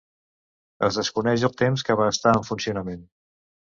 Es 0.87 0.95
desconeix 1.01 1.45
el 1.49 1.53
temps 1.63 1.85
que 1.91 1.99
va 2.03 2.09
estar 2.15 2.33
en 2.39 2.49
funcionament. 2.49 3.05